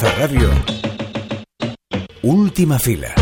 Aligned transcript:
Radio. 0.00 0.48
Última 2.22 2.78
fila. 2.78 3.12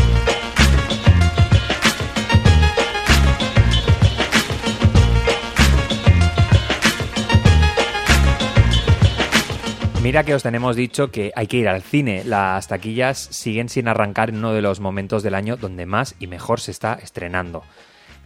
Mira 10.02 10.24
que 10.24 10.34
os 10.34 10.42
tenemos 10.42 10.76
dicho 10.76 11.10
que 11.10 11.32
hay 11.34 11.46
que 11.46 11.56
ir 11.56 11.68
al 11.68 11.80
cine. 11.80 12.24
Las 12.24 12.68
taquillas 12.68 13.16
siguen 13.18 13.70
sin 13.70 13.88
arrancar 13.88 14.28
en 14.28 14.36
uno 14.36 14.52
de 14.52 14.60
los 14.60 14.80
momentos 14.80 15.22
del 15.22 15.34
año 15.34 15.56
donde 15.56 15.86
más 15.86 16.14
y 16.18 16.26
mejor 16.26 16.60
se 16.60 16.72
está 16.72 16.92
estrenando. 17.02 17.64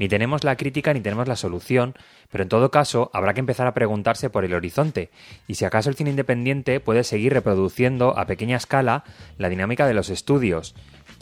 Ni 0.01 0.09
tenemos 0.09 0.45
la 0.45 0.57
crítica 0.57 0.95
ni 0.95 1.03
tenemos 1.03 1.29
la 1.29 1.37
solución, 1.37 1.95
pero 2.33 2.43
en 2.43 2.49
todo 2.49 2.71
caso 2.71 3.11
habrá 3.13 3.35
que 3.35 3.41
empezar 3.41 3.67
a 3.67 3.75
preguntarse 3.75 4.31
por 4.31 4.47
el 4.47 4.55
horizonte 4.55 5.11
y 5.47 5.57
si 5.57 5.67
acaso 5.67 5.91
el 5.91 5.95
cine 5.95 6.09
independiente 6.09 6.81
puede 6.81 7.05
seguir 7.05 7.35
reproduciendo 7.35 8.19
a 8.19 8.25
pequeña 8.25 8.57
escala 8.57 9.05
la 9.37 9.51
dinámica 9.51 9.87
de 9.87 9.93
los 9.93 10.09
estudios 10.09 10.75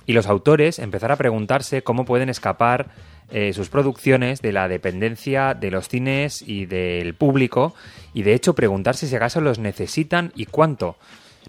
y 0.06 0.12
los 0.12 0.28
autores 0.28 0.78
empezar 0.78 1.10
a 1.10 1.16
preguntarse 1.16 1.82
cómo 1.82 2.04
pueden 2.04 2.28
escapar 2.28 2.90
eh, 3.32 3.52
sus 3.52 3.68
producciones 3.68 4.42
de 4.42 4.52
la 4.52 4.68
dependencia 4.68 5.54
de 5.54 5.72
los 5.72 5.88
cines 5.88 6.40
y 6.40 6.66
del 6.66 7.14
público 7.14 7.74
y 8.14 8.22
de 8.22 8.34
hecho 8.34 8.54
preguntarse 8.54 9.08
si 9.08 9.16
acaso 9.16 9.40
los 9.40 9.58
necesitan 9.58 10.30
y 10.36 10.46
cuánto. 10.46 10.98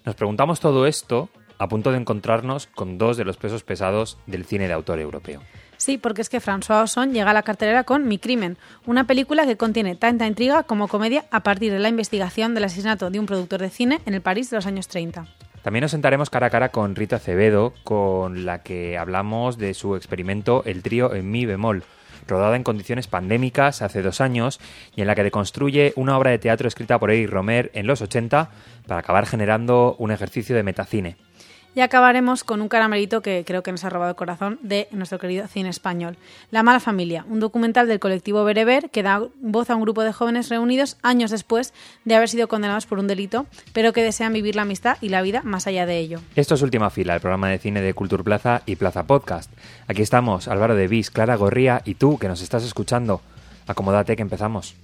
Nos 0.04 0.16
preguntamos 0.16 0.62
todo 0.62 0.88
esto 0.88 1.30
a 1.60 1.68
punto 1.68 1.92
de 1.92 2.00
encontrarnos 2.00 2.66
con 2.66 2.98
dos 2.98 3.18
de 3.18 3.26
los 3.26 3.38
pesos 3.38 3.62
pesados 3.62 4.18
del 4.26 4.46
cine 4.46 4.68
de 4.68 4.74
autor 4.74 5.00
europeo. 5.00 5.44
Sí, 5.80 5.98
porque 5.98 6.22
es 6.22 6.28
que 6.28 6.42
François 6.42 6.84
Ozon 6.84 7.14
llega 7.14 7.32
a 7.32 7.34
la 7.34 7.44
cartelera 7.44 7.86
con 7.86 8.06
Mi 8.06 8.20
crimen, 8.20 8.58
una 8.86 9.06
película 9.06 9.46
que 9.46 9.56
contiene 9.56 9.96
tanta 9.96 10.28
intriga 10.28 10.64
como 10.64 10.90
comedia 10.90 11.24
a 11.32 11.40
partir 11.40 11.72
de 11.72 11.80
la 11.80 11.88
investigación 11.88 12.54
del 12.54 12.66
asesinato 12.66 13.10
de 13.10 13.18
un 13.18 13.26
productor 13.26 13.62
de 13.62 13.70
cine 13.70 14.02
en 14.06 14.14
el 14.14 14.22
París 14.22 14.50
de 14.50 14.58
los 14.58 14.66
años 14.66 14.90
30. 14.90 15.26
También 15.64 15.84
nos 15.84 15.92
sentaremos 15.92 16.30
cara 16.30 16.48
a 16.48 16.50
cara 16.50 16.70
con 16.70 16.98
Rita 16.98 17.16
Acevedo, 17.16 17.74
con 17.86 18.46
la 18.46 18.62
que 18.62 18.98
hablamos 18.98 19.58
de 19.58 19.74
su 19.74 19.96
experimento 19.96 20.64
El 20.66 20.84
trío 20.84 21.14
en 21.14 21.32
mi 21.32 21.46
bemol, 21.46 21.84
rodada 22.28 22.58
en 22.58 22.64
condiciones 22.64 23.08
pandémicas 23.08 23.82
hace 23.82 24.02
dos 24.02 24.20
años 24.20 24.60
y 24.98 25.02
en 25.02 25.08
la 25.08 25.16
que 25.16 25.24
deconstruye 25.24 25.94
una 25.96 26.18
obra 26.18 26.32
de 26.32 26.40
teatro 26.40 26.68
escrita 26.68 27.00
por 27.00 27.10
Eric 27.10 27.30
Romer 27.30 27.72
en 27.74 27.88
los 27.88 28.02
80 28.02 28.50
para 28.86 29.00
acabar 29.00 29.26
generando 29.26 29.96
un 29.98 30.12
ejercicio 30.12 30.58
de 30.58 30.64
metacine. 30.64 31.29
Y 31.76 31.82
acabaremos 31.82 32.44
con 32.44 32.62
un 32.62 32.68
caramelito 32.68 33.22
que 33.22 33.44
creo 33.46 33.64
que 33.64 33.72
nos 33.72 33.84
ha 33.84 33.90
robado 33.90 34.10
el 34.10 34.16
corazón 34.16 34.60
de 34.62 34.88
nuestro 34.92 35.20
querido 35.20 35.48
cine 35.48 35.70
español. 35.70 36.18
La 36.52 36.64
mala 36.64 36.80
familia, 36.80 37.26
un 37.30 37.40
documental 37.40 37.88
del 37.88 38.00
colectivo 38.00 38.44
Bereber 38.44 38.90
que 38.90 39.04
da 39.04 39.22
voz 39.40 39.70
a 39.70 39.76
un 39.76 39.82
grupo 39.82 40.04
de 40.04 40.12
jóvenes 40.12 40.50
reunidos 40.50 40.98
años 41.04 41.32
después 41.32 41.74
de 42.06 42.16
haber 42.16 42.28
sido 42.30 42.48
condenados 42.48 42.86
por 42.86 43.00
un 43.00 43.08
delito, 43.08 43.46
pero 43.74 43.94
que 43.94 44.04
desean 44.04 44.34
vivir 44.34 44.56
la 44.56 44.64
amistad 44.64 44.98
y 45.02 45.10
la 45.10 45.22
vida 45.22 45.42
más 45.44 45.68
allá 45.68 45.86
de 45.86 46.00
ello. 46.00 46.20
Esto 46.36 46.56
es 46.56 46.62
Última 46.62 46.90
Fila, 46.90 47.16
el 47.16 47.22
programa 47.22 47.50
de 47.50 47.60
cine 47.60 47.82
de 47.82 47.94
Cultur 47.94 48.24
Plaza 48.24 48.62
y 48.66 48.76
Plaza 48.76 49.04
Podcast. 49.04 49.52
Aquí 49.88 50.02
estamos, 50.02 50.48
Álvaro 50.48 50.76
de 50.76 50.88
Vis, 50.88 51.12
Clara 51.12 51.36
Gorría 51.36 51.82
y 51.86 51.96
tú 51.96 52.18
que 52.18 52.28
nos 52.28 52.42
estás 52.42 52.64
escuchando. 52.64 53.22
Acomódate 53.68 54.16
que 54.16 54.24
empezamos. 54.24 54.76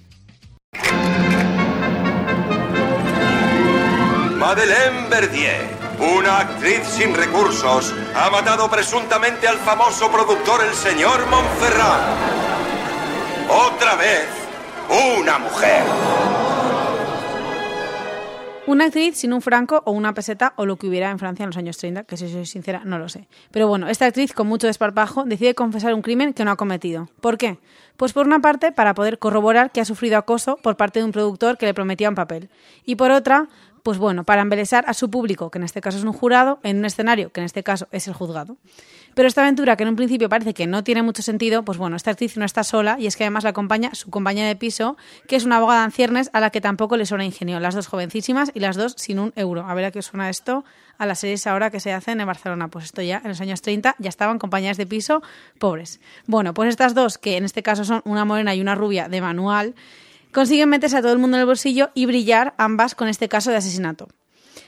Madeleine 4.38 5.08
Verdier 5.10 5.75
una 5.98 6.40
actriz 6.40 6.84
sin 6.84 7.14
recursos 7.14 7.94
ha 8.14 8.30
matado 8.30 8.68
presuntamente 8.70 9.48
al 9.48 9.56
famoso 9.58 10.10
productor 10.10 10.62
el 10.64 10.74
señor 10.74 11.26
Montferrat. 11.28 12.02
Otra 13.48 13.96
vez, 13.96 14.26
una 15.20 15.38
mujer. 15.38 15.84
Una 18.66 18.86
actriz 18.86 19.16
sin 19.16 19.32
un 19.32 19.40
franco 19.40 19.80
o 19.86 19.92
una 19.92 20.12
peseta 20.12 20.52
o 20.56 20.66
lo 20.66 20.76
que 20.76 20.88
hubiera 20.88 21.10
en 21.10 21.20
Francia 21.20 21.44
en 21.44 21.50
los 21.50 21.56
años 21.56 21.76
30, 21.76 22.02
que 22.02 22.16
si 22.16 22.28
soy 22.28 22.46
sincera 22.46 22.82
no 22.84 22.98
lo 22.98 23.08
sé. 23.08 23.28
Pero 23.52 23.68
bueno, 23.68 23.88
esta 23.88 24.06
actriz 24.06 24.32
con 24.32 24.48
mucho 24.48 24.66
desparpajo 24.66 25.24
decide 25.24 25.54
confesar 25.54 25.94
un 25.94 26.02
crimen 26.02 26.34
que 26.34 26.44
no 26.44 26.50
ha 26.50 26.56
cometido. 26.56 27.08
¿Por 27.20 27.38
qué? 27.38 27.58
Pues 27.96 28.12
por 28.12 28.26
una 28.26 28.40
parte 28.40 28.72
para 28.72 28.92
poder 28.94 29.20
corroborar 29.20 29.70
que 29.70 29.80
ha 29.80 29.84
sufrido 29.84 30.18
acoso 30.18 30.56
por 30.56 30.76
parte 30.76 30.98
de 30.98 31.04
un 31.04 31.12
productor 31.12 31.58
que 31.58 31.66
le 31.66 31.74
prometía 31.74 32.08
un 32.08 32.16
papel. 32.16 32.50
Y 32.84 32.96
por 32.96 33.12
otra, 33.12 33.48
pues 33.86 33.98
bueno, 33.98 34.24
para 34.24 34.42
embelesar 34.42 34.84
a 34.88 34.94
su 34.94 35.10
público, 35.10 35.48
que 35.48 35.58
en 35.58 35.62
este 35.62 35.80
caso 35.80 35.96
es 35.96 36.02
un 36.02 36.12
jurado, 36.12 36.58
en 36.64 36.78
un 36.78 36.86
escenario, 36.86 37.30
que 37.30 37.38
en 37.38 37.44
este 37.44 37.62
caso 37.62 37.86
es 37.92 38.08
el 38.08 38.14
juzgado. 38.14 38.56
Pero 39.14 39.28
esta 39.28 39.42
aventura, 39.42 39.76
que 39.76 39.84
en 39.84 39.90
un 39.90 39.94
principio 39.94 40.28
parece 40.28 40.54
que 40.54 40.66
no 40.66 40.82
tiene 40.82 41.02
mucho 41.04 41.22
sentido, 41.22 41.64
pues 41.64 41.78
bueno, 41.78 41.94
esta 41.94 42.10
actriz 42.10 42.36
no 42.36 42.44
está 42.44 42.64
sola 42.64 42.96
y 42.98 43.06
es 43.06 43.14
que 43.14 43.22
además 43.22 43.44
la 43.44 43.50
acompaña 43.50 43.94
su 43.94 44.10
compañera 44.10 44.48
de 44.48 44.56
piso, 44.56 44.96
que 45.28 45.36
es 45.36 45.44
una 45.44 45.58
abogada 45.58 45.84
en 45.84 45.92
ciernes 45.92 46.30
a 46.32 46.40
la 46.40 46.50
que 46.50 46.60
tampoco 46.60 46.96
le 46.96 47.06
suena 47.06 47.24
ingenio. 47.24 47.60
Las 47.60 47.76
dos 47.76 47.86
jovencísimas 47.86 48.50
y 48.54 48.58
las 48.58 48.74
dos 48.74 48.96
sin 48.98 49.20
un 49.20 49.32
euro. 49.36 49.64
A 49.64 49.72
ver 49.74 49.84
a 49.84 49.90
qué 49.92 50.02
suena 50.02 50.30
esto 50.30 50.64
a 50.98 51.06
las 51.06 51.20
series 51.20 51.46
ahora 51.46 51.70
que 51.70 51.78
se 51.78 51.92
hacen 51.92 52.20
en 52.20 52.26
Barcelona. 52.26 52.66
Pues 52.66 52.86
esto 52.86 53.02
ya 53.02 53.20
en 53.22 53.28
los 53.28 53.40
años 53.40 53.62
30 53.62 53.94
ya 54.00 54.08
estaban 54.08 54.40
compañeras 54.40 54.78
de 54.78 54.86
piso 54.86 55.22
pobres. 55.60 56.00
Bueno, 56.26 56.54
pues 56.54 56.70
estas 56.70 56.92
dos, 56.92 57.18
que 57.18 57.36
en 57.36 57.44
este 57.44 57.62
caso 57.62 57.84
son 57.84 58.02
una 58.04 58.24
morena 58.24 58.52
y 58.52 58.60
una 58.60 58.74
rubia 58.74 59.08
de 59.08 59.20
manual, 59.20 59.76
consiguen 60.36 60.68
meterse 60.68 60.98
a 60.98 61.00
todo 61.00 61.12
el 61.12 61.18
mundo 61.18 61.38
en 61.38 61.40
el 61.40 61.46
bolsillo 61.46 61.88
y 61.94 62.04
brillar 62.04 62.52
ambas 62.58 62.94
con 62.94 63.08
este 63.08 63.26
caso 63.26 63.50
de 63.50 63.56
asesinato. 63.56 64.08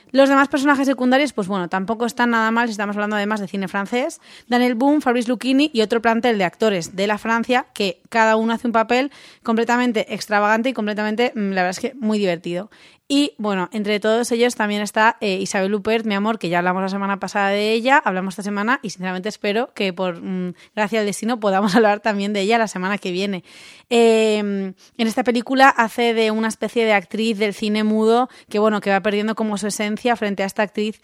Los 0.09 0.27
demás 0.27 0.47
personajes 0.47 0.87
secundarios, 0.87 1.31
pues 1.31 1.47
bueno, 1.47 1.69
tampoco 1.69 2.07
están 2.07 2.31
nada 2.31 2.49
mal 2.49 2.67
si 2.67 2.71
estamos 2.71 2.95
hablando 2.95 3.15
además 3.15 3.39
de 3.39 3.47
cine 3.47 3.67
francés. 3.67 4.19
Daniel 4.47 4.73
Boom, 4.73 4.99
Fabrice 4.99 5.29
Lucchini 5.29 5.69
y 5.71 5.81
otro 5.81 6.01
plantel 6.01 6.39
de 6.39 6.43
actores 6.43 6.95
de 6.95 7.05
la 7.05 7.19
Francia 7.19 7.67
que 7.75 8.01
cada 8.09 8.35
uno 8.35 8.53
hace 8.53 8.65
un 8.65 8.73
papel 8.73 9.11
completamente 9.43 10.11
extravagante 10.11 10.69
y 10.69 10.73
completamente, 10.73 11.33
mm, 11.35 11.51
la 11.51 11.61
verdad 11.61 11.69
es 11.69 11.79
que 11.79 11.93
muy 11.93 12.17
divertido. 12.17 12.71
Y 13.11 13.33
bueno, 13.39 13.69
entre 13.73 13.99
todos 13.99 14.31
ellos 14.31 14.53
también 14.53 14.83
está 14.83 15.17
eh, 15.19 15.39
Isabel 15.41 15.71
Lupert, 15.71 16.05
mi 16.05 16.13
amor, 16.13 16.37
que 16.37 16.47
ya 16.47 16.59
hablamos 16.59 16.83
la 16.83 16.89
semana 16.89 17.19
pasada 17.19 17.49
de 17.49 17.73
ella, 17.73 17.97
hablamos 17.97 18.33
esta 18.33 18.43
semana 18.43 18.79
y 18.83 18.91
sinceramente 18.91 19.29
espero 19.29 19.73
que 19.73 19.93
por 19.93 20.21
mm, 20.21 20.53
gracia 20.75 20.99
del 20.99 21.07
destino 21.07 21.39
podamos 21.39 21.73
hablar 21.75 22.01
también 22.01 22.33
de 22.33 22.41
ella 22.41 22.59
la 22.59 22.67
semana 22.67 22.99
que 22.99 23.11
viene. 23.11 23.43
Em, 23.89 24.75
en 24.99 25.07
esta 25.07 25.23
película 25.23 25.69
hace 25.69 26.13
de 26.13 26.29
una 26.29 26.49
especie 26.49 26.85
de 26.85 26.93
actriz 26.93 27.39
del 27.39 27.55
cine 27.55 27.83
mudo 27.83 28.29
que 28.47 28.59
bueno, 28.59 28.79
que 28.79 28.91
va 28.91 29.01
perdiendo 29.01 29.33
como 29.33 29.57
su 29.57 29.65
esencia 29.65 30.15
frente 30.15 30.43
a 30.43 30.45
esta 30.45 30.61
actriz 30.61 31.01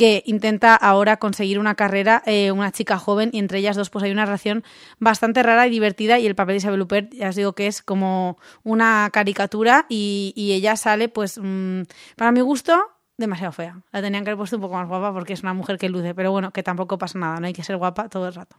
que 0.00 0.22
intenta 0.24 0.74
ahora 0.76 1.18
conseguir 1.18 1.58
una 1.58 1.74
carrera, 1.74 2.22
eh, 2.24 2.52
una 2.52 2.72
chica 2.72 2.96
joven, 2.98 3.28
y 3.34 3.38
entre 3.38 3.58
ellas 3.58 3.76
dos 3.76 3.90
pues 3.90 4.02
hay 4.02 4.10
una 4.10 4.24
relación 4.24 4.64
bastante 4.98 5.42
rara 5.42 5.66
y 5.66 5.70
divertida 5.70 6.18
y 6.18 6.26
el 6.26 6.34
papel 6.34 6.54
de 6.54 6.56
Isabel 6.56 6.80
Huppert, 6.80 7.12
ya 7.12 7.28
os 7.28 7.36
digo 7.36 7.52
que 7.52 7.66
es 7.66 7.82
como 7.82 8.38
una 8.62 9.10
caricatura 9.12 9.84
y, 9.90 10.32
ella 10.54 10.76
sale 10.76 11.10
pues 11.10 11.38
mm, 11.38 11.82
para 12.16 12.32
mi 12.32 12.40
gusto 12.40 12.82
demasiado 13.20 13.52
fea. 13.52 13.78
La 13.92 14.02
tenían 14.02 14.24
que 14.24 14.30
haber 14.30 14.38
puesto 14.38 14.56
un 14.56 14.62
poco 14.62 14.74
más 14.74 14.88
guapa 14.88 15.12
porque 15.12 15.32
es 15.32 15.42
una 15.42 15.54
mujer 15.54 15.78
que 15.78 15.88
luce, 15.88 16.14
pero 16.14 16.32
bueno, 16.32 16.50
que 16.50 16.62
tampoco 16.62 16.98
pasa 16.98 17.18
nada, 17.18 17.38
no 17.38 17.46
hay 17.46 17.52
que 17.52 17.62
ser 17.62 17.76
guapa 17.76 18.08
todo 18.08 18.26
el 18.26 18.34
rato. 18.34 18.56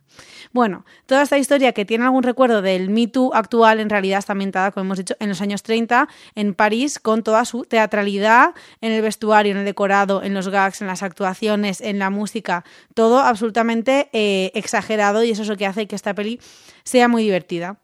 Bueno, 0.54 0.86
toda 1.06 1.24
esta 1.24 1.38
historia 1.38 1.74
que 1.74 1.84
tiene 1.84 2.06
algún 2.06 2.24
recuerdo 2.24 2.62
del 2.62 2.90
Me 2.90 3.08
Too 3.08 3.34
actual 3.34 3.80
en 3.80 3.90
realidad 3.90 4.20
está 4.20 4.32
ambientada, 4.34 4.72
como 4.72 4.86
hemos 4.86 5.00
dicho, 5.00 5.16
en 5.20 5.30
los 5.30 5.42
años 5.42 5.64
30 5.64 6.08
en 6.36 6.54
París 6.54 7.00
con 7.00 7.24
toda 7.24 7.44
su 7.46 7.64
teatralidad 7.66 8.54
en 8.80 8.92
el 8.92 9.02
vestuario, 9.02 9.52
en 9.52 9.58
el 9.58 9.66
decorado, 9.66 10.24
en 10.24 10.34
los 10.34 10.48
gags, 10.48 10.82
en 10.82 10.88
las 10.88 11.04
actuaciones, 11.04 11.82
en 11.82 12.00
la 12.00 12.10
música, 12.10 12.64
todo 12.94 13.20
absolutamente 13.20 14.10
eh, 14.14 14.52
exagerado 14.54 15.24
y 15.24 15.32
eso 15.32 15.42
es 15.42 15.48
lo 15.48 15.58
que 15.58 15.66
hace 15.66 15.88
que 15.88 15.96
esta 15.96 16.14
peli 16.14 16.40
sea 16.84 17.08
muy 17.08 17.24
divertida. 17.24 17.78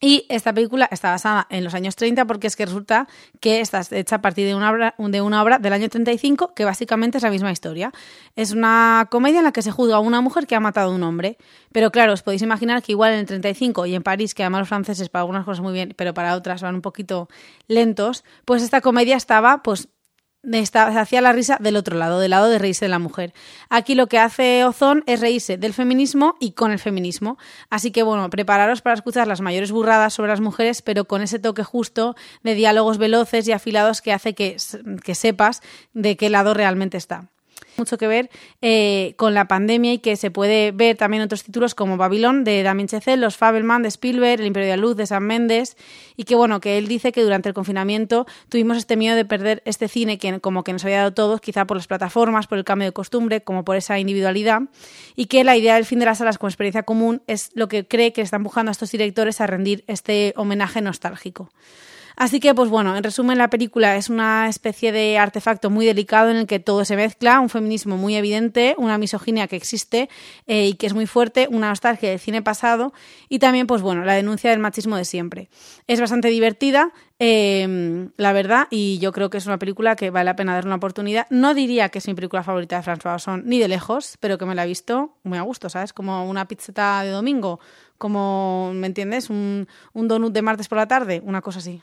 Y 0.00 0.26
esta 0.28 0.52
película 0.52 0.88
está 0.92 1.10
basada 1.10 1.48
en 1.50 1.64
los 1.64 1.74
años 1.74 1.96
30 1.96 2.24
porque 2.26 2.46
es 2.46 2.54
que 2.54 2.66
resulta 2.66 3.08
que 3.40 3.60
está 3.60 3.82
hecha 3.90 4.16
a 4.16 4.20
partir 4.20 4.46
de 4.46 4.54
una 4.54 4.70
obra, 4.70 4.94
de 4.96 5.20
una 5.20 5.42
obra 5.42 5.58
del 5.58 5.72
año 5.72 5.88
35 5.88 6.54
que 6.54 6.64
básicamente 6.64 7.18
es 7.18 7.24
la 7.24 7.30
misma 7.30 7.50
historia. 7.50 7.90
Es 8.36 8.52
una 8.52 9.08
comedia 9.10 9.38
en 9.38 9.44
la 9.44 9.52
que 9.52 9.62
se 9.62 9.72
juzga 9.72 9.96
a 9.96 10.00
una 10.00 10.20
mujer 10.20 10.46
que 10.46 10.54
ha 10.54 10.60
matado 10.60 10.92
a 10.92 10.94
un 10.94 11.02
hombre. 11.02 11.36
Pero 11.72 11.90
claro, 11.90 12.12
os 12.12 12.22
podéis 12.22 12.42
imaginar 12.42 12.80
que 12.80 12.92
igual 12.92 13.12
en 13.12 13.18
el 13.20 13.26
35 13.26 13.86
y 13.86 13.96
en 13.96 14.04
París, 14.04 14.34
que 14.34 14.44
además 14.44 14.60
los 14.60 14.68
franceses 14.68 15.08
para 15.08 15.22
algunas 15.22 15.44
cosas 15.44 15.62
muy 15.62 15.72
bien, 15.72 15.94
pero 15.96 16.14
para 16.14 16.36
otras 16.36 16.62
van 16.62 16.76
un 16.76 16.82
poquito 16.82 17.28
lentos, 17.66 18.24
pues 18.44 18.62
esta 18.62 18.80
comedia 18.80 19.16
estaba 19.16 19.64
pues 19.64 19.88
se 20.50 20.78
hacía 20.78 21.20
la 21.20 21.32
risa 21.32 21.58
del 21.60 21.76
otro 21.76 21.96
lado, 21.96 22.18
del 22.20 22.30
lado 22.30 22.48
de 22.48 22.58
reírse 22.58 22.84
de 22.84 22.90
la 22.90 22.98
mujer. 22.98 23.32
Aquí 23.68 23.94
lo 23.94 24.06
que 24.06 24.18
hace 24.18 24.64
Ozón 24.64 25.04
es 25.06 25.20
reírse 25.20 25.56
del 25.56 25.74
feminismo 25.74 26.36
y 26.40 26.52
con 26.52 26.72
el 26.72 26.78
feminismo. 26.78 27.38
Así 27.70 27.90
que 27.90 28.02
bueno, 28.02 28.28
prepararos 28.30 28.82
para 28.82 28.94
escuchar 28.94 29.26
las 29.26 29.40
mayores 29.40 29.72
burradas 29.72 30.14
sobre 30.14 30.30
las 30.30 30.40
mujeres, 30.40 30.82
pero 30.82 31.04
con 31.04 31.22
ese 31.22 31.38
toque 31.38 31.64
justo 31.64 32.16
de 32.42 32.54
diálogos 32.54 32.98
veloces 32.98 33.46
y 33.48 33.52
afilados 33.52 34.00
que 34.02 34.12
hace 34.12 34.34
que, 34.34 34.56
que 35.04 35.14
sepas 35.14 35.62
de 35.92 36.16
qué 36.16 36.30
lado 36.30 36.54
realmente 36.54 36.96
está 36.96 37.28
mucho 37.78 37.98
que 37.98 38.06
ver 38.06 38.30
eh, 38.60 39.14
con 39.16 39.34
la 39.34 39.46
pandemia 39.46 39.94
y 39.94 39.98
que 39.98 40.16
se 40.16 40.30
puede 40.30 40.72
ver 40.72 40.96
también 40.96 41.22
otros 41.22 41.44
títulos 41.44 41.74
como 41.74 41.96
Babilón 41.96 42.44
de 42.44 42.62
Damien 42.62 42.88
Chazelle, 42.88 43.20
Los 43.20 43.36
Fabelman 43.36 43.82
de 43.82 43.88
Spielberg, 43.88 44.40
El 44.40 44.46
Imperio 44.46 44.70
de 44.70 44.76
la 44.76 44.82
Luz 44.82 44.96
de 44.96 45.06
San 45.06 45.22
Méndez 45.24 45.76
y 46.16 46.24
que 46.24 46.34
bueno, 46.34 46.60
que 46.60 46.78
él 46.78 46.88
dice 46.88 47.12
que 47.12 47.22
durante 47.22 47.48
el 47.48 47.54
confinamiento 47.54 48.26
tuvimos 48.48 48.76
este 48.76 48.96
miedo 48.96 49.16
de 49.16 49.24
perder 49.24 49.62
este 49.64 49.88
cine 49.88 50.18
que 50.18 50.40
como 50.40 50.64
que 50.64 50.72
nos 50.72 50.84
había 50.84 50.98
dado 50.98 51.14
todos, 51.14 51.40
quizá 51.40 51.66
por 51.66 51.76
las 51.76 51.86
plataformas, 51.86 52.46
por 52.46 52.58
el 52.58 52.64
cambio 52.64 52.88
de 52.88 52.92
costumbre, 52.92 53.42
como 53.42 53.64
por 53.64 53.76
esa 53.76 53.98
individualidad 53.98 54.62
y 55.16 55.26
que 55.26 55.44
la 55.44 55.56
idea 55.56 55.76
del 55.76 55.84
fin 55.84 55.98
de 55.98 56.06
las 56.06 56.18
salas 56.18 56.38
como 56.38 56.48
experiencia 56.48 56.82
común 56.82 57.22
es 57.26 57.50
lo 57.54 57.68
que 57.68 57.86
cree 57.86 58.12
que 58.12 58.22
está 58.22 58.36
empujando 58.36 58.70
a 58.70 58.72
estos 58.72 58.90
directores 58.90 59.40
a 59.40 59.46
rendir 59.46 59.84
este 59.86 60.32
homenaje 60.36 60.80
nostálgico. 60.80 61.50
Así 62.20 62.40
que, 62.40 62.52
pues 62.52 62.68
bueno, 62.68 62.96
en 62.96 63.04
resumen, 63.04 63.38
la 63.38 63.48
película 63.48 63.94
es 63.94 64.10
una 64.10 64.48
especie 64.48 64.90
de 64.90 65.18
artefacto 65.18 65.70
muy 65.70 65.86
delicado 65.86 66.30
en 66.30 66.36
el 66.36 66.46
que 66.48 66.58
todo 66.58 66.84
se 66.84 66.96
mezcla, 66.96 67.38
un 67.38 67.48
feminismo 67.48 67.96
muy 67.96 68.16
evidente, 68.16 68.74
una 68.76 68.98
misoginia 68.98 69.46
que 69.46 69.54
existe 69.54 70.08
eh, 70.48 70.66
y 70.66 70.74
que 70.74 70.88
es 70.88 70.94
muy 70.94 71.06
fuerte, 71.06 71.46
una 71.48 71.68
nostalgia 71.68 72.10
del 72.10 72.18
cine 72.18 72.42
pasado 72.42 72.92
y 73.28 73.38
también, 73.38 73.68
pues 73.68 73.82
bueno, 73.82 74.04
la 74.04 74.14
denuncia 74.14 74.50
del 74.50 74.58
machismo 74.58 74.96
de 74.96 75.04
siempre. 75.04 75.48
Es 75.86 76.00
bastante 76.00 76.26
divertida, 76.26 76.90
eh, 77.20 78.08
la 78.16 78.32
verdad, 78.32 78.66
y 78.68 78.98
yo 78.98 79.12
creo 79.12 79.30
que 79.30 79.38
es 79.38 79.46
una 79.46 79.60
película 79.60 79.94
que 79.94 80.10
vale 80.10 80.24
la 80.24 80.34
pena 80.34 80.54
dar 80.54 80.66
una 80.66 80.74
oportunidad. 80.74 81.28
No 81.30 81.54
diría 81.54 81.88
que 81.90 81.98
es 81.98 82.08
mi 82.08 82.14
película 82.14 82.42
favorita 82.42 82.80
de 82.80 82.82
François 82.82 83.14
Ozon, 83.14 83.44
ni 83.46 83.60
de 83.60 83.68
lejos, 83.68 84.16
pero 84.18 84.38
que 84.38 84.44
me 84.44 84.56
la 84.56 84.64
he 84.64 84.66
visto 84.66 85.14
muy 85.22 85.38
a 85.38 85.42
gusto, 85.42 85.68
¿sabes? 85.68 85.92
Como 85.92 86.28
una 86.28 86.48
pizzeta 86.48 87.00
de 87.04 87.10
domingo, 87.10 87.60
como, 87.96 88.72
¿me 88.74 88.88
entiendes? 88.88 89.30
Un, 89.30 89.68
un 89.92 90.08
donut 90.08 90.32
de 90.32 90.42
martes 90.42 90.66
por 90.66 90.78
la 90.78 90.88
tarde, 90.88 91.22
una 91.24 91.42
cosa 91.42 91.60
así. 91.60 91.80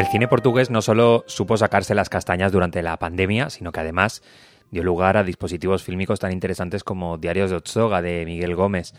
El 0.00 0.06
cine 0.06 0.28
portugués 0.28 0.70
no 0.70 0.80
solo 0.80 1.24
supo 1.26 1.58
sacarse 1.58 1.94
las 1.94 2.08
castañas 2.08 2.52
durante 2.52 2.82
la 2.82 2.96
pandemia, 2.96 3.50
sino 3.50 3.70
que 3.70 3.80
además 3.80 4.22
dio 4.70 4.84
lugar 4.84 5.16
a 5.16 5.24
dispositivos 5.24 5.82
fílmicos 5.82 6.20
tan 6.20 6.32
interesantes 6.32 6.84
como 6.84 7.18
Diarios 7.18 7.50
de 7.50 7.56
Otsoga 7.56 8.02
de 8.02 8.24
Miguel 8.24 8.54
Gómez. 8.54 8.94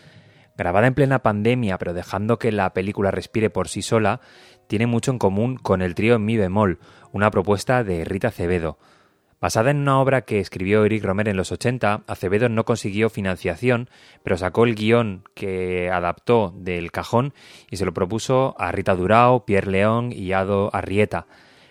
Grabada 0.57 0.87
en 0.87 0.93
plena 0.93 1.19
pandemia, 1.19 1.77
pero 1.77 1.93
dejando 1.93 2.37
que 2.37 2.51
la 2.51 2.73
película 2.73 3.09
respire 3.11 3.49
por 3.49 3.67
sí 3.67 3.81
sola, 3.81 4.21
tiene 4.67 4.85
mucho 4.85 5.11
en 5.11 5.19
común 5.19 5.57
con 5.57 5.81
el 5.81 5.95
trío 5.95 6.15
en 6.15 6.25
mi 6.25 6.37
bemol, 6.37 6.79
una 7.11 7.31
propuesta 7.31 7.83
de 7.83 8.05
Rita 8.05 8.29
Acevedo. 8.29 8.77
Basada 9.41 9.71
en 9.71 9.77
una 9.77 9.99
obra 9.99 10.21
que 10.21 10.39
escribió 10.39 10.85
Eric 10.85 11.03
Romer 11.03 11.27
en 11.27 11.35
los 11.35 11.51
80, 11.51 12.03
Acevedo 12.05 12.47
no 12.47 12.63
consiguió 12.63 13.09
financiación, 13.09 13.89
pero 14.21 14.37
sacó 14.37 14.65
el 14.65 14.75
guion 14.75 15.23
que 15.33 15.89
adaptó 15.89 16.53
del 16.55 16.91
cajón 16.91 17.33
y 17.71 17.77
se 17.77 17.85
lo 17.85 17.93
propuso 17.93 18.55
a 18.59 18.71
Rita 18.71 18.93
Durao, 18.93 19.43
Pierre 19.45 19.71
León 19.71 20.11
y 20.11 20.33
Ado 20.33 20.69
Arrieta. 20.73 21.25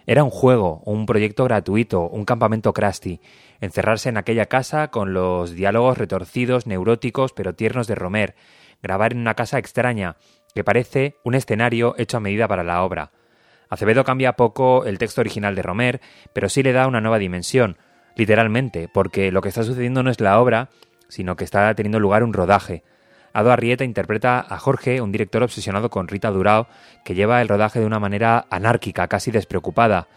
Era 0.06 0.25
un 0.25 0.31
juego, 0.31 0.82
un 0.85 1.06
proyecto 1.06 1.44
gratuito, 1.44 2.08
un 2.08 2.25
campamento 2.25 2.73
crusty, 2.73 3.20
encerrarse 3.61 4.08
en 4.08 4.17
aquella 4.17 4.47
casa 4.47 4.88
con 4.88 5.12
los 5.12 5.52
diálogos 5.52 5.99
retorcidos, 5.99 6.67
neuróticos, 6.67 7.32
pero 7.32 7.55
tiernos 7.55 7.87
de 7.87 7.94
Romer, 7.94 8.35
grabar 8.82 9.12
en 9.12 9.20
una 9.20 9.35
casa 9.35 9.58
extraña, 9.58 10.17
que 10.55 10.64
parece 10.64 11.17
un 11.25 11.35
escenario 11.35 11.94
hecho 11.99 12.17
a 12.17 12.20
medida 12.20 12.49
para 12.49 12.64
la 12.64 12.82
obra. 12.82 13.12
Acevedo 13.69 14.05
cambia 14.05 14.32
poco 14.32 14.85
el 14.85 14.99
texto 14.99 15.20
original 15.20 15.55
de 15.55 15.62
Romer, 15.62 16.00
pero 16.32 16.49
sí 16.49 16.62
le 16.62 16.73
da 16.73 16.88
una 16.88 17.00
nueva 17.00 17.19
dimensión, 17.19 17.76
literalmente, 18.17 18.88
porque 18.88 19.31
lo 19.31 19.43
que 19.43 19.49
está 19.49 19.62
sucediendo 19.62 20.02
no 20.02 20.11
es 20.11 20.20
la 20.20 20.41
obra, 20.41 20.70
sino 21.08 21.37
que 21.37 21.44
está 21.44 21.73
teniendo 21.75 22.00
lugar 22.00 22.25
un 22.25 22.32
rodaje. 22.32 22.82
Ado 23.32 23.52
Arrieta 23.52 23.84
interpreta 23.84 24.44
a 24.48 24.58
Jorge, 24.58 25.00
un 25.00 25.12
director 25.12 25.42
obsesionado 25.42 25.90
con 25.90 26.08
Rita 26.08 26.30
Durao, 26.30 26.66
que 27.04 27.14
lleva 27.14 27.40
el 27.40 27.48
rodaje 27.48 27.80
de 27.80 27.86
una 27.86 28.00
manera 28.00 28.46
anárquica, 28.50 29.08
casi 29.08 29.30
despreocupada. 29.30 30.08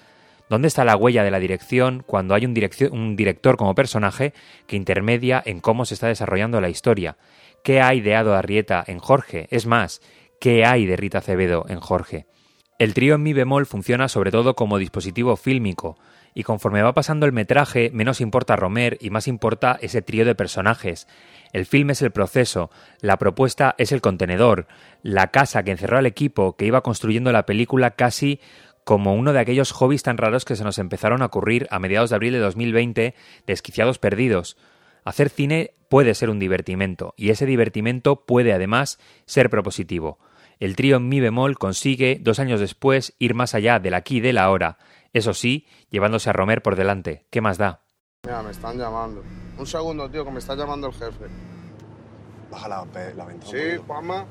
¿Dónde 0.49 0.67
está 0.67 0.83
la 0.83 0.97
huella 0.97 1.23
de 1.23 1.31
la 1.31 1.39
dirección 1.39 2.03
cuando 2.05 2.35
hay 2.35 2.45
un, 2.45 2.53
director 2.53 3.57
como 3.57 3.75
personaje 3.75 4.33
que 4.67 4.75
intermedia 4.75 5.41
en 5.45 5.59
cómo 5.59 5.85
se 5.85 5.93
está 5.93 6.07
desarrollando 6.07 6.59
la 6.61 6.69
historia? 6.69 7.17
¿Qué 7.63 7.81
hay 7.81 8.01
de 8.01 8.15
Ado 8.15 8.35
Arrieta 8.35 8.83
en 8.85 8.99
Jorge? 8.99 9.47
Es 9.51 9.65
más, 9.65 10.01
¿qué 10.39 10.65
hay 10.65 10.85
de 10.85 10.97
Rita 10.97 11.19
Acevedo 11.19 11.65
en 11.69 11.79
Jorge? 11.79 12.27
El 12.77 12.93
trío 12.93 13.15
en 13.15 13.23
mi 13.23 13.33
bemol 13.33 13.65
funciona 13.65 14.09
sobre 14.09 14.31
todo 14.31 14.55
como 14.55 14.77
dispositivo 14.77 15.37
fílmico, 15.37 15.97
y 16.33 16.43
conforme 16.43 16.81
va 16.81 16.93
pasando 16.93 17.25
el 17.25 17.31
metraje, 17.31 17.91
menos 17.93 18.21
importa 18.21 18.55
Romer 18.55 18.97
y 19.01 19.09
más 19.09 19.27
importa 19.27 19.77
ese 19.81 20.01
trío 20.01 20.25
de 20.25 20.35
personajes. 20.35 21.07
El 21.51 21.65
film 21.65 21.91
es 21.91 22.01
el 22.01 22.11
proceso, 22.11 22.71
la 22.99 23.17
propuesta 23.17 23.75
es 23.77 23.91
el 23.91 24.01
contenedor, 24.01 24.67
la 25.01 25.27
casa 25.31 25.63
que 25.63 25.71
encerró 25.71 25.97
al 25.97 26.05
equipo 26.05 26.55
que 26.55 26.65
iba 26.65 26.81
construyendo 26.81 27.31
la 27.31 27.45
película 27.45 27.91
casi 27.91 28.39
como 28.83 29.13
uno 29.15 29.33
de 29.33 29.39
aquellos 29.39 29.71
hobbies 29.71 30.03
tan 30.03 30.17
raros 30.17 30.45
que 30.45 30.55
se 30.55 30.63
nos 30.63 30.77
empezaron 30.77 31.21
a 31.21 31.27
ocurrir 31.27 31.67
a 31.69 31.79
mediados 31.79 32.09
de 32.09 32.15
abril 32.15 32.33
de 32.33 32.39
2020, 32.39 33.15
desquiciados 33.47 33.99
perdidos. 33.99 34.57
Hacer 35.05 35.29
cine 35.29 35.73
puede 35.89 36.15
ser 36.15 36.29
un 36.29 36.39
divertimento, 36.39 37.13
y 37.17 37.29
ese 37.29 37.45
divertimento 37.45 38.25
puede 38.25 38.53
además 38.53 38.99
ser 39.25 39.49
propositivo. 39.49 40.19
El 40.59 40.75
trío 40.75 40.97
en 40.97 41.09
mi 41.09 41.19
bemol 41.19 41.57
consigue, 41.57 42.19
dos 42.21 42.39
años 42.39 42.59
después, 42.59 43.15
ir 43.19 43.33
más 43.33 43.53
allá 43.53 43.79
del 43.79 43.93
aquí 43.93 44.17
y 44.17 44.21
del 44.21 44.37
ahora, 44.37 44.77
eso 45.13 45.33
sí, 45.33 45.67
llevándose 45.89 46.29
a 46.29 46.33
Romer 46.33 46.61
por 46.61 46.75
delante. 46.75 47.27
¿Qué 47.29 47.39
más 47.39 47.57
da? 47.57 47.81
Mira, 48.25 48.41
me 48.41 48.51
están 48.51 48.77
llamando. 48.77 49.23
Un 49.57 49.67
segundo, 49.67 50.09
tío, 50.09 50.25
que 50.25 50.31
me 50.31 50.39
está 50.39 50.55
llamando 50.55 50.87
el 50.87 50.93
jefe. 50.93 51.25
Baja 52.49 52.67
la, 52.67 52.85
la 53.15 53.25
ventana. 53.25 53.51
Sí, 53.51 53.77
Juanma. 53.85 54.25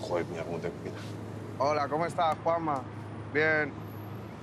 Joder, 0.00 0.26
mira 0.26 0.44
cómo 0.44 0.58
te 0.58 0.70
mira. 0.84 0.96
Hola, 1.58 1.88
¿cómo 1.88 2.06
estás, 2.06 2.36
Juanma? 2.44 2.82
Bien, 3.32 3.72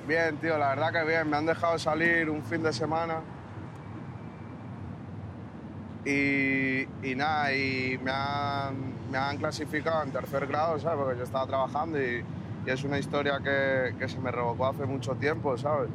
bien, 0.08 0.38
tío, 0.38 0.58
la 0.58 0.70
verdad 0.70 0.92
que 0.92 1.04
bien. 1.08 1.30
Me 1.30 1.38
han 1.38 1.46
dejado 1.46 1.78
salir 1.78 2.30
un 2.30 2.44
fin 2.44 2.64
de 2.64 2.74
semana. 2.74 3.22
Y, 6.04 6.84
y 7.02 7.16
nada, 7.16 7.52
y 7.54 7.98
me 8.04 8.12
han, 8.12 9.12
me 9.12 9.18
han 9.18 9.38
clasificado 9.38 10.04
en 10.04 10.12
tercer 10.12 10.46
grado, 10.48 10.80
¿sabes? 10.80 11.00
Porque 11.00 11.18
yo 11.18 11.24
estaba 11.24 11.48
trabajando 11.48 12.00
y, 12.00 12.24
y 12.66 12.70
es 12.70 12.84
una 12.84 12.98
historia 12.98 13.40
que, 13.44 13.96
que, 14.00 14.08
se 14.08 14.20
me 14.20 14.32
revocó 14.32 14.68
hace 14.68 14.86
mucho 14.86 15.14
tiempo, 15.16 15.58
¿sabes? 15.58 15.90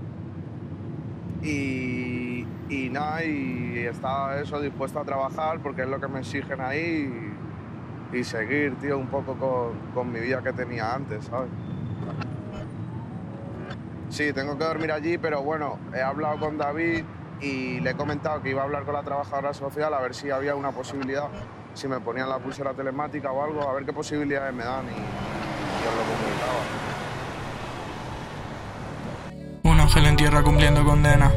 Y, 1.43 2.46
y 2.69 2.88
nada, 2.90 3.25
y 3.25 3.78
estaba 3.78 4.40
eso 4.40 4.61
dispuesto 4.61 5.00
a 5.00 5.05
trabajar 5.05 5.61
porque 5.61 5.82
es 5.82 5.88
lo 5.88 6.00
que 6.00 6.06
me 6.06 6.20
exigen 6.20 6.61
ahí 6.61 7.34
y, 8.12 8.25
seguir, 8.25 8.76
tío, 8.76 8.99
un 8.99 9.06
poco 9.06 9.34
con, 9.34 9.78
con 9.94 10.12
mi 10.12 10.20
vida 10.20 10.43
que 10.43 10.52
tenía 10.52 10.94
antes, 10.94 11.25
¿sabes? 11.25 11.49
Sí, 14.11 14.32
tengo 14.32 14.58
que 14.58 14.64
dormir 14.64 14.93
allí, 14.93 15.19
pero 15.19 15.43
bueno, 15.43 15.79
he 15.94 16.03
hablado 16.03 16.39
con 16.41 16.58
David 16.58 17.05
y 17.41 17.81
le 17.81 17.91
he 17.91 17.94
comentado 17.94 18.43
que 18.43 18.50
iba 18.50 18.60
a 18.60 18.65
hablar 18.65 18.84
con 18.84 18.94
la 18.94 19.03
trabajadora 19.03 19.55
social 19.55 19.94
a 19.94 20.00
ver 20.00 20.15
si 20.15 20.31
había 20.31 20.55
una 20.55 20.72
posibilidad, 20.72 21.29
si 21.74 21.89
me 21.89 22.00
ponían 22.00 22.29
la 22.29 22.39
pulsera 22.39 22.74
telemática 22.74 23.32
o 23.32 23.43
algo, 23.43 23.62
a 23.69 23.72
ver 23.72 23.84
qué 23.84 23.93
posibilidades 23.93 24.53
me 24.53 24.65
dan 24.65 24.84
y, 24.86 24.91
y 24.91 25.89
os 25.89 25.94
lo. 25.94 26.19
Un 29.63 29.81
ángel 29.81 30.06
en 30.06 30.17
tierra 30.17 30.43
cumpliendo 30.43 30.85
condena. 30.85 31.31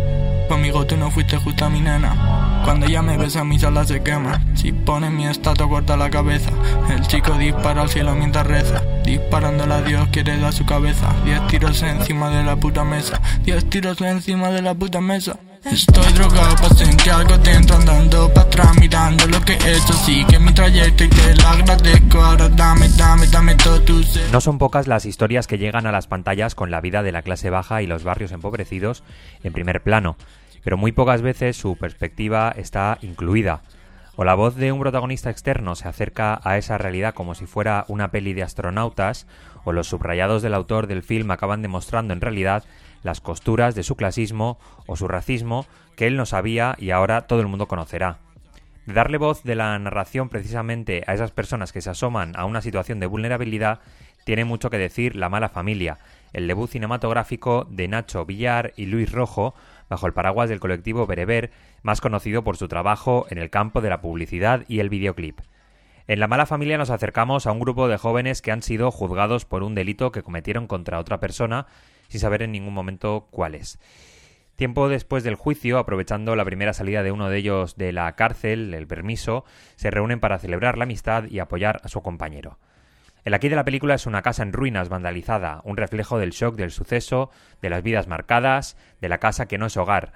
Conmigo 0.49 0.85
tú 0.85 0.97
no 0.97 1.11
fuiste 1.11 1.37
justa 1.37 1.69
mi 1.69 1.81
nena. 1.81 2.61
Cuando 2.63 2.85
ella 2.85 3.01
me 3.01 3.17
besa 3.17 3.43
mis 3.43 3.63
alas 3.63 3.87
se 3.87 4.03
queman. 4.03 4.55
Si 4.55 4.71
pones 4.71 5.11
mi 5.11 5.25
estatua 5.27 5.67
corta 5.67 5.97
la 5.97 6.09
cabeza. 6.09 6.51
El 6.89 7.05
chico 7.07 7.33
dispara 7.37 7.81
al 7.81 7.89
cielo 7.89 8.15
mientras 8.15 8.47
reza. 8.47 8.81
Disparándole 9.03 9.73
a 9.73 9.81
Dios 9.81 10.07
quiere 10.11 10.37
dar 10.37 10.53
su 10.53 10.65
cabeza. 10.65 11.13
Diez 11.25 11.45
tiros 11.47 11.81
encima 11.83 12.29
de 12.29 12.43
la 12.43 12.55
puta 12.55 12.83
mesa. 12.83 13.21
Diez 13.43 13.69
tiros 13.69 13.99
encima 14.01 14.49
de 14.49 14.61
la 14.61 14.73
puta 14.73 15.01
mesa. 15.01 15.37
No 24.31 24.41
son 24.41 24.57
pocas 24.57 24.87
las 24.87 25.05
historias 25.05 25.47
que 25.47 25.57
llegan 25.57 25.87
a 25.87 25.91
las 25.93 26.07
pantallas 26.07 26.53
con 26.53 26.69
la 26.69 26.81
vida 26.81 27.01
de 27.01 27.13
la 27.13 27.21
clase 27.21 27.49
baja 27.49 27.81
y 27.81 27.87
los 27.87 28.03
barrios 28.03 28.33
empobrecidos 28.33 29.03
en 29.43 29.53
primer 29.53 29.81
plano 29.81 30.17
Pero 30.63 30.75
muy 30.77 30.91
pocas 30.91 31.21
veces 31.21 31.55
su 31.55 31.77
perspectiva 31.77 32.53
está 32.57 32.97
incluida 33.01 33.61
o 34.15 34.23
la 34.23 34.35
voz 34.35 34.55
de 34.55 34.71
un 34.71 34.79
protagonista 34.79 35.29
externo 35.29 35.75
se 35.75 35.87
acerca 35.87 36.39
a 36.43 36.57
esa 36.57 36.77
realidad 36.77 37.15
como 37.15 37.33
si 37.33 37.47
fuera 37.47 37.85
una 37.87 38.11
peli 38.11 38.33
de 38.33 38.43
astronautas, 38.43 39.25
o 39.63 39.71
los 39.71 39.87
subrayados 39.87 40.43
del 40.43 40.53
autor 40.53 40.85
del 40.87 41.01
film 41.01 41.31
acaban 41.31 41.61
demostrando 41.61 42.13
en 42.13 42.21
realidad 42.21 42.63
las 43.03 43.21
costuras 43.21 43.75
de 43.75 43.83
su 43.83 43.95
clasismo 43.95 44.57
o 44.87 44.95
su 44.95 45.07
racismo 45.07 45.65
que 45.95 46.07
él 46.07 46.17
no 46.17 46.25
sabía 46.25 46.75
y 46.79 46.91
ahora 46.91 47.27
todo 47.27 47.41
el 47.41 47.47
mundo 47.47 47.67
conocerá. 47.67 48.17
De 48.85 48.93
darle 48.93 49.17
voz 49.17 49.43
de 49.43 49.55
la 49.55 49.77
narración 49.79 50.29
precisamente 50.29 51.03
a 51.07 51.13
esas 51.13 51.31
personas 51.31 51.71
que 51.71 51.81
se 51.81 51.89
asoman 51.89 52.33
a 52.35 52.45
una 52.45 52.61
situación 52.61 52.99
de 52.99 53.05
vulnerabilidad 53.05 53.79
tiene 54.25 54.45
mucho 54.45 54.69
que 54.69 54.77
decir 54.77 55.15
La 55.15 55.29
mala 55.29 55.49
familia, 55.49 55.99
el 56.33 56.47
debut 56.47 56.69
cinematográfico 56.69 57.65
de 57.69 57.87
Nacho 57.87 58.25
Villar 58.25 58.73
y 58.75 58.87
Luis 58.87 59.11
Rojo 59.11 59.53
bajo 59.89 60.07
el 60.07 60.13
paraguas 60.13 60.49
del 60.49 60.59
colectivo 60.59 61.05
Bereber, 61.05 61.51
más 61.81 62.01
conocido 62.01 62.43
por 62.43 62.57
su 62.57 62.67
trabajo 62.67 63.25
en 63.29 63.37
el 63.37 63.49
campo 63.49 63.81
de 63.81 63.89
la 63.89 64.01
publicidad 64.01 64.63
y 64.67 64.79
el 64.79 64.89
videoclip. 64.89 65.39
En 66.07 66.19
La 66.19 66.27
mala 66.27 66.45
familia 66.45 66.77
nos 66.77 66.89
acercamos 66.89 67.47
a 67.47 67.51
un 67.51 67.59
grupo 67.59 67.87
de 67.87 67.97
jóvenes 67.97 68.41
que 68.41 68.51
han 68.51 68.63
sido 68.63 68.91
juzgados 68.91 69.45
por 69.45 69.63
un 69.63 69.75
delito 69.75 70.11
que 70.11 70.23
cometieron 70.23 70.67
contra 70.67 70.99
otra 70.99 71.19
persona 71.19 71.67
sin 72.07 72.19
saber 72.19 72.41
en 72.43 72.51
ningún 72.51 72.73
momento 72.73 73.27
cuál 73.31 73.55
es. 73.55 73.79
Tiempo 74.55 74.87
después 74.87 75.23
del 75.23 75.35
juicio, 75.35 75.79
aprovechando 75.79 76.35
la 76.35 76.45
primera 76.45 76.73
salida 76.73 77.01
de 77.01 77.11
uno 77.11 77.29
de 77.29 77.37
ellos 77.37 77.75
de 77.75 77.91
la 77.91 78.15
cárcel, 78.15 78.73
el 78.73 78.85
permiso, 78.85 79.45
se 79.75 79.89
reúnen 79.89 80.19
para 80.19 80.37
celebrar 80.37 80.77
la 80.77 80.83
amistad 80.83 81.25
y 81.25 81.39
apoyar 81.39 81.81
a 81.83 81.87
su 81.87 82.01
compañero. 82.01 82.59
El 83.25 83.33
aquí 83.33 83.49
de 83.49 83.55
la 83.55 83.65
película 83.65 83.95
es 83.95 84.05
una 84.05 84.21
casa 84.21 84.43
en 84.43 84.53
ruinas 84.53 84.89
vandalizada, 84.89 85.61
un 85.63 85.77
reflejo 85.77 86.19
del 86.19 86.31
shock 86.31 86.55
del 86.55 86.71
suceso, 86.71 87.31
de 87.61 87.69
las 87.69 87.81
vidas 87.81 88.07
marcadas, 88.07 88.77
de 89.01 89.09
la 89.09 89.17
casa 89.17 89.47
que 89.47 89.57
no 89.57 89.65
es 89.65 89.77
hogar. 89.77 90.11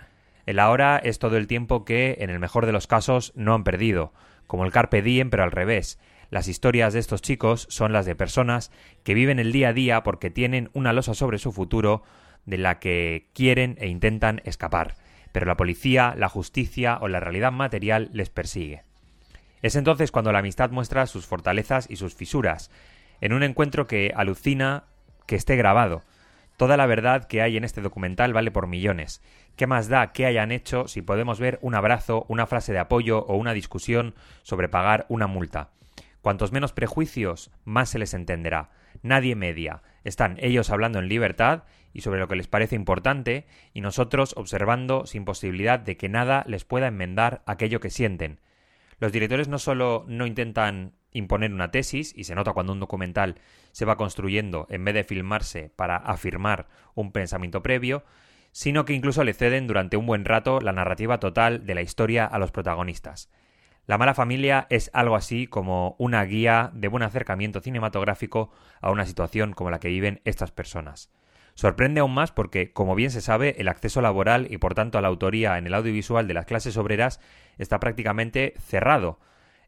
El 0.46 0.60
ahora 0.60 0.98
es 0.98 1.18
todo 1.18 1.38
el 1.38 1.48
tiempo 1.48 1.84
que, 1.84 2.18
en 2.20 2.30
el 2.30 2.40
mejor 2.40 2.66
de 2.66 2.74
los 2.74 2.86
casos, 2.86 3.34
no 3.36 3.54
han 3.54 3.64
perdido, 3.64 4.14
como 4.46 4.66
el 4.66 4.72
carpe 4.72 5.02
diem 5.02 5.30
pero 5.30 5.44
al 5.44 5.52
revés. 5.52 6.00
Las 6.30 6.48
historias 6.48 6.94
de 6.94 7.00
estos 7.00 7.22
chicos 7.22 7.68
son 7.70 7.94
las 7.94 8.06
de 8.06 8.16
personas 8.16 8.72
que 9.04 9.14
viven 9.14 9.40
el 9.40 9.52
día 9.52 9.70
a 9.70 9.74
día 9.74 10.04
porque 10.04 10.30
tienen 10.30 10.70
una 10.74 10.92
losa 10.92 11.14
sobre 11.14 11.38
su 11.38 11.52
futuro 11.52 12.04
de 12.46 12.58
la 12.58 12.80
que 12.80 13.30
quieren 13.34 13.78
e 13.80 13.88
intentan 13.88 14.42
escapar, 14.44 14.96
pero 15.32 15.46
la 15.46 15.58
policía, 15.58 16.16
la 16.18 16.30
justicia 16.30 16.98
o 17.02 17.08
la 17.08 17.20
realidad 17.20 17.52
material 17.52 18.10
les 18.12 18.30
persigue. 18.30 18.84
Es 19.62 19.76
entonces 19.76 20.12
cuando 20.12 20.32
la 20.32 20.40
amistad 20.40 20.70
muestra 20.72 21.08
sus 21.08 21.26
fortalezas 21.26 21.90
y 21.90 21.96
sus 21.96 22.14
fisuras, 22.14 22.72
en 23.22 23.34
un 23.34 23.44
encuentro 23.44 23.88
que 23.88 24.12
alucina 24.16 24.84
que 25.26 25.36
esté 25.36 25.56
grabado. 25.56 26.04
Toda 26.58 26.78
la 26.78 26.86
verdad 26.86 27.26
que 27.26 27.42
hay 27.42 27.58
en 27.58 27.64
este 27.64 27.82
documental 27.82 28.34
vale 28.34 28.52
por 28.52 28.68
millones. 28.68 29.22
¿Qué 29.56 29.68
más 29.68 29.88
da 29.88 30.12
que 30.12 30.26
hayan 30.26 30.52
hecho 30.52 30.88
si 30.88 31.02
podemos 31.02 31.40
ver 31.40 31.60
un 31.62 31.76
abrazo, 31.76 32.26
una 32.30 32.48
frase 32.48 32.74
de 32.74 32.80
apoyo 32.80 33.26
o 33.26 33.36
una 33.36 33.54
discusión 33.54 34.16
sobre 34.44 34.70
pagar 34.70 35.06
una 35.10 35.28
multa? 35.28 35.70
Cuantos 36.22 36.52
menos 36.52 36.74
prejuicios, 36.74 37.52
más 37.64 37.90
se 37.90 38.00
les 38.00 38.14
entenderá. 38.14 38.72
Nadie 39.02 39.36
media. 39.36 39.84
Están 40.04 40.38
ellos 40.40 40.70
hablando 40.70 41.00
en 41.00 41.08
libertad 41.08 41.64
y 41.94 42.02
sobre 42.02 42.20
lo 42.20 42.28
que 42.28 42.36
les 42.36 42.48
parece 42.48 42.76
importante, 42.76 43.48
y 43.74 43.82
nosotros 43.82 44.34
observando 44.38 45.06
sin 45.06 45.26
posibilidad 45.26 45.80
de 45.80 45.98
que 45.98 46.10
nada 46.10 46.44
les 46.48 46.66
pueda 46.66 46.88
enmendar 46.88 47.42
aquello 47.46 47.80
que 47.80 47.90
sienten. 47.90 48.40
Los 49.00 49.12
directores 49.12 49.48
no 49.48 49.60
solo 49.60 50.06
no 50.08 50.26
intentan 50.26 50.94
imponer 51.12 51.54
una 51.54 51.72
tesis, 51.72 52.14
y 52.16 52.26
se 52.26 52.36
nota 52.36 52.54
cuando 52.54 52.74
un 52.74 52.80
documental 52.80 53.36
se 53.72 53.86
va 53.86 53.98
construyendo 53.98 54.68
en 54.70 54.86
vez 54.86 54.94
de 54.94 55.04
filmarse 55.04 55.72
para 55.76 55.98
afirmar 55.98 56.68
un 56.94 57.12
pensamiento 57.12 57.64
previo, 57.64 58.04
sino 58.52 58.86
que 58.86 58.94
incluso 58.94 59.24
le 59.24 59.34
ceden 59.34 59.68
durante 59.68 59.98
un 59.98 60.06
buen 60.06 60.26
rato 60.26 60.60
la 60.62 60.74
narrativa 60.74 61.20
total 61.20 61.66
de 61.66 61.76
la 61.76 61.82
historia 61.82 62.26
a 62.26 62.40
los 62.40 62.52
protagonistas. 62.52 63.32
La 63.88 63.98
mala 63.98 64.14
familia 64.14 64.68
es 64.70 64.92
algo 64.94 65.16
así 65.16 65.48
como 65.48 65.96
una 65.98 66.22
guía 66.26 66.72
de 66.74 66.90
buen 66.90 67.04
acercamiento 67.04 67.62
cinematográfico 67.62 68.52
a 68.82 68.92
una 68.92 69.06
situación 69.06 69.54
como 69.54 69.72
la 69.72 69.80
que 69.80 69.88
viven 69.88 70.20
estas 70.26 70.52
personas. 70.52 71.10
Sorprende 71.54 72.02
aún 72.02 72.14
más 72.14 72.34
porque, 72.34 72.74
como 72.74 72.96
bien 72.96 73.12
se 73.12 73.22
sabe, 73.22 73.56
el 73.60 73.70
acceso 73.70 74.02
laboral 74.02 74.48
y 74.52 74.58
por 74.58 74.76
tanto 74.76 74.98
a 74.98 75.02
la 75.02 75.08
autoría 75.08 75.58
en 75.58 75.68
el 75.68 75.74
audiovisual 75.74 76.28
de 76.28 76.34
las 76.34 76.46
clases 76.46 76.76
obreras 76.76 77.22
está 77.58 77.80
prácticamente 77.80 78.56
cerrado. 78.60 79.22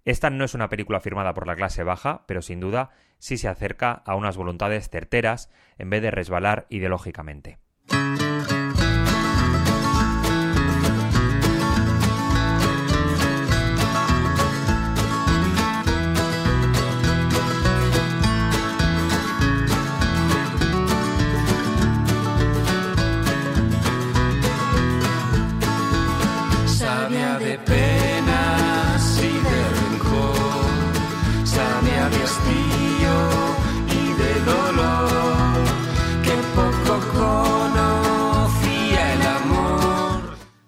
Esta 0.03 0.29
no 0.29 0.43
es 0.43 0.53
una 0.53 0.67
película 0.67 0.99
firmada 0.99 1.33
por 1.33 1.47
la 1.47 1.55
clase 1.55 1.83
baja, 1.83 2.23
pero 2.27 2.41
sin 2.41 2.59
duda 2.59 2.89
sí 3.19 3.37
se 3.37 3.47
acerca 3.47 3.93
a 4.05 4.15
unas 4.15 4.35
voluntades 4.35 4.89
certeras 4.89 5.49
en 5.77 5.89
vez 5.89 6.01
de 6.01 6.11
resbalar 6.11 6.67
ideológicamente. 6.69 7.57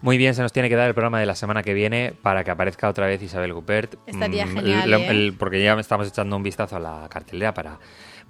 Muy 0.01 0.17
bien, 0.17 0.33
se 0.33 0.41
nos 0.41 0.51
tiene 0.51 0.67
que 0.69 0.75
dar 0.75 0.87
el 0.87 0.93
programa 0.93 1.19
de 1.19 1.25
la 1.27 1.35
semana 1.35 1.61
que 1.61 1.73
viene 1.73 2.13
para 2.21 2.43
que 2.43 2.51
aparezca 2.51 2.89
otra 2.89 3.05
vez 3.05 3.21
Isabel 3.21 3.53
Gupert. 3.53 3.95
Estaría 4.07 4.45
Mm, 4.45 4.53
genial, 4.55 4.93
el- 4.93 4.99
¿eh? 5.01 5.07
el- 5.09 5.33
porque 5.37 5.61
ya 5.63 5.73
estamos 5.79 6.07
echando 6.07 6.35
un 6.35 6.43
vistazo 6.43 6.75
a 6.77 6.79
la 6.79 7.07
cartelera 7.09 7.53
para 7.53 7.77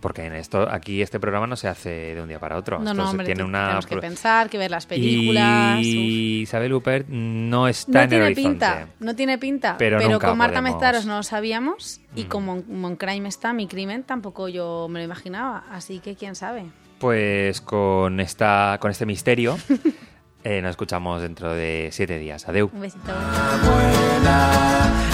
porque 0.01 0.25
en 0.25 0.33
esto 0.33 0.67
aquí 0.67 1.03
este 1.03 1.19
programa 1.19 1.45
no 1.45 1.55
se 1.55 1.67
hace 1.67 2.15
de 2.15 2.21
un 2.23 2.27
día 2.27 2.39
para 2.39 2.57
otro. 2.57 2.79
No, 2.79 2.91
no, 2.91 3.07
hombre, 3.07 3.23
tiene 3.23 3.43
una 3.43 3.65
tenemos 3.65 3.85
que 3.85 3.97
pensar, 3.97 4.49
que 4.49 4.57
ver 4.57 4.71
las 4.71 4.87
películas. 4.87 5.77
uf. 5.77 5.83
y 5.85 6.41
Isabel 6.41 6.73
Gupert 6.73 7.07
no 7.07 7.67
está 7.67 7.91
No 7.91 7.99
en 7.99 8.03
el 8.05 8.09
tiene 8.09 8.25
horizonte. 8.25 8.49
pinta, 8.49 8.87
no 8.99 9.15
tiene 9.15 9.37
pinta. 9.37 9.75
Pero 9.77 9.99
con 10.19 10.37
Marta 10.39 10.55
podemos- 10.55 10.71
Mm. 10.71 10.73
Meztaros 10.73 11.05
no 11.05 11.17
lo 11.17 11.23
sabíamos. 11.23 12.01
Y 12.15 12.23
como 12.23 12.63
Moncrime 12.67 13.29
está, 13.29 13.53
mi 13.53 13.67
crimen, 13.67 14.01
tampoco 14.03 14.49
yo 14.49 14.87
me 14.89 14.97
lo 14.99 15.05
imaginaba. 15.05 15.65
Así 15.71 15.99
que 15.99 16.15
quién 16.15 16.33
sabe. 16.33 16.65
Pues 16.97 17.61
con 17.61 18.19
esta 18.19 18.77
con 18.81 18.89
este 18.89 19.05
misterio 19.05 19.55
eh, 20.43 20.61
nos 20.61 20.71
escuchamos 20.71 21.21
dentro 21.21 21.53
de 21.53 21.89
siete 21.91 22.17
días. 22.17 22.47
Adeu. 22.47 22.69
Un 22.73 22.81
besito. 22.81 23.11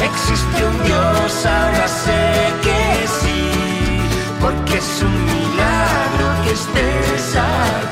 Existe 0.04 0.66
un 0.66 0.84
Dios, 0.84 1.46
ahora 1.46 1.88
sé 1.88 2.54
que 2.62 3.08
sí, 3.08 3.50
porque 4.42 4.78
es 4.78 5.02
un 5.02 5.26
milagro 5.26 6.44
que 6.44 6.52
estés 6.52 7.36
aquí. 7.36 7.87